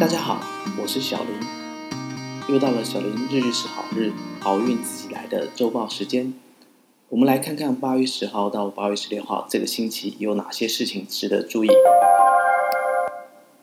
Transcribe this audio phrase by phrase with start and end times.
[0.00, 0.40] 大家好，
[0.80, 1.34] 我是小林，
[2.48, 6.32] 又到了小林日日是好日，好运自己来的周报时间。
[7.10, 11.68] 我们来看看八月十号到八月十六号这个星期有哪些事情值得注意。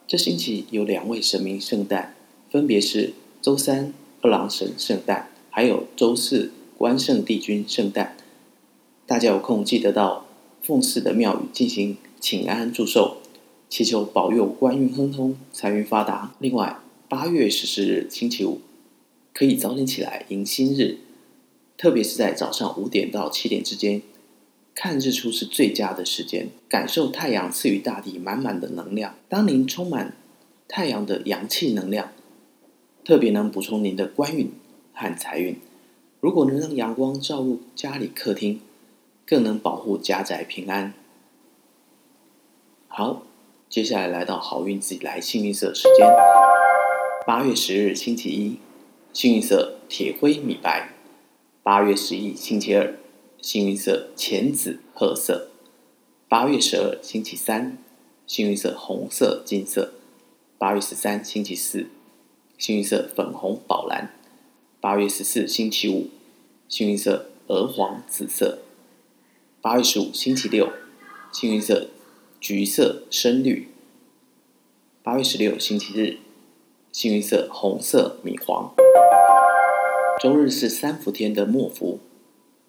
[0.05, 2.13] 这星期有两位神明圣诞，
[2.51, 3.91] 分别是周三
[4.21, 8.15] 二郎神圣诞，还有周四关圣帝君圣诞。
[9.07, 10.27] 大家有空记得到
[10.61, 13.17] 奉祀的庙宇进行请安祝寿，
[13.69, 16.33] 祈求保佑官运亨通、财运发达。
[16.39, 18.61] 另外，八月十四日星期五
[19.33, 20.99] 可以早点起来迎新日。
[21.77, 24.01] 特别是在早上五点到七点之间，
[24.73, 29.15] 看日出是最佳的时间，感受太阳赐予大地满满的能量。
[29.29, 30.15] 当您充满
[30.67, 32.11] 太阳的阳气能量，
[33.05, 34.51] 特别能补充您的官运
[34.93, 35.55] 和财运。
[36.19, 38.59] 如果能让阳光照入家里客厅，
[39.23, 40.93] 更能保护家宅平安。
[42.87, 43.26] 好，
[43.69, 46.07] 接下来来到好运自己来幸运色时间。
[47.25, 48.59] 八月十日星期一，
[49.11, 50.93] 幸运色铁灰米白。
[51.63, 52.97] 八月十一星期二，
[53.41, 55.49] 幸运色浅紫褐色；
[56.29, 57.77] 八月十二星期三，
[58.25, 59.89] 幸运色红色金色；
[60.57, 61.87] 八月十三星期四，
[62.57, 64.07] 幸运色粉红宝蓝；
[64.79, 66.09] 八月十四星期五，
[66.69, 68.59] 幸运色鹅黄紫色；
[69.61, 70.71] 八月十五星期六，
[71.33, 71.87] 幸运色
[72.39, 73.67] 橘色深绿；
[75.01, 76.17] 八月十六星期日，
[76.91, 78.73] 幸运色红色米黄。
[80.21, 81.99] 周日是三伏天的末伏，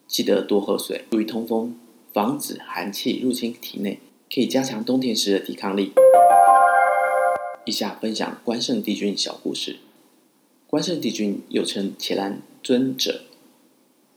[0.06, 1.78] 记得多喝水，注意通风，
[2.14, 4.00] 防止寒气入侵体内，
[4.32, 5.92] 可以加强冬天时的抵抗力。
[7.66, 9.76] 以下分享关圣帝君小故事。
[10.66, 13.24] 关圣帝君又称伽蓝尊者，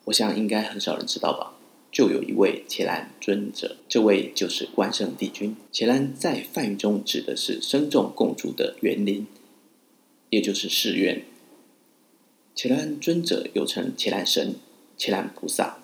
[0.06, 1.58] 我想应该很少人知道吧？
[1.92, 5.58] 就有一位伽蓝尊者，这位就是关圣帝君。
[5.72, 9.28] 伽蓝在梵语中指的是僧众共住的园林，
[10.30, 11.26] 也就是寺院。
[12.56, 14.56] 伽蓝尊者又称伽蓝神、
[14.96, 15.80] 伽蓝菩萨，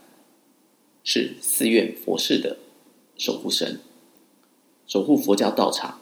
[1.04, 2.58] 是寺院佛事的
[3.18, 3.82] 守护神，
[4.86, 6.00] 守护佛教道场，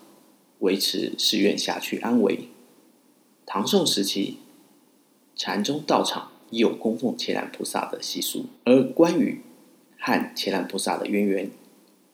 [0.59, 2.49] 维持寺院辖区安危。
[3.47, 4.37] 唐宋时期，
[5.35, 9.41] 禅宗道场已有供奉伽蓝菩萨的习俗，而关羽
[10.05, 11.49] 和伽蓝菩萨的渊源，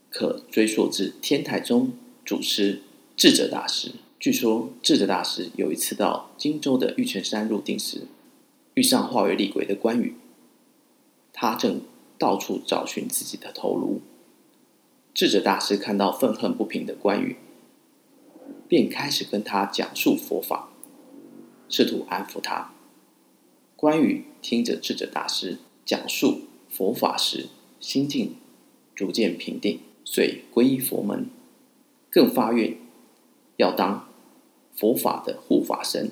[0.10, 1.92] 可追溯至天台宗
[2.26, 2.84] 祖师
[3.18, 3.92] 智者大师。
[4.18, 8.04] 据说智者大师有一次到荆州的玉泉山入定时，
[8.76, 10.16] 遇上化为厉鬼的关羽，
[11.34, 11.82] 他正
[12.18, 14.00] 到处找寻自己的头颅。
[15.14, 17.36] 智者大师看到愤恨不平的关羽，
[18.70, 20.70] 便开始跟他讲述佛法，
[21.68, 22.74] 试图安抚他。
[23.76, 27.50] 关羽听着智者大师讲述佛法时，
[27.82, 28.36] 心境
[28.96, 31.26] 逐渐平定，遂皈依佛门，
[32.10, 32.78] 更发愿
[33.58, 34.08] 要当
[34.76, 36.12] 佛法的护法神。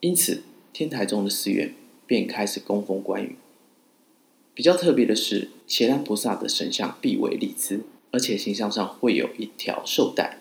[0.00, 1.74] 因此，天台宗的寺院
[2.06, 3.36] 便开始供奉关羽。
[4.54, 10.38] 比较特别的是，伽蓝菩萨的神像必为立姿，而且形象上会有一条绶带，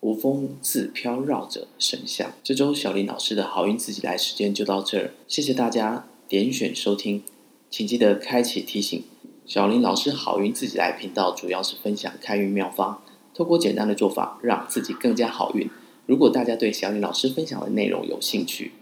[0.00, 2.32] 无风自飘绕着神像。
[2.42, 7.22] 这周小林老师的好运自己来时间就到这儿，谢谢大家点选收听，
[7.72, 9.02] 请记得开启提醒。
[9.46, 13.02] 小林老师好运自己来频道主要是分享开运妙方，
[13.34, 15.68] 透过简单的做法让自己更加好运。
[16.04, 18.72] 如果大家对小林老师分享的内容有兴趣，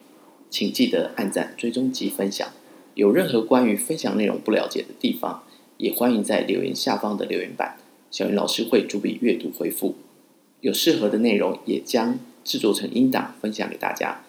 [0.51, 2.49] 请记得按赞、追踪及分享。
[2.95, 5.45] 有任何关于分享内容不了解的地方，
[5.77, 7.77] 也欢迎在留言下方的留言板，
[8.11, 9.95] 小云老师会逐笔阅读回复。
[10.61, 14.23] 有适合的内容，也将制作成音档分享给大家。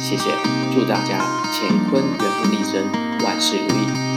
[0.00, 0.30] 谢谢，
[0.74, 1.18] 祝大家
[1.52, 2.84] 乾坤圆满利贞，
[3.22, 4.07] 万事如意。